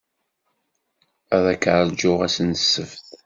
[1.35, 3.05] Ad k-ṛjuɣ ass n ssebt.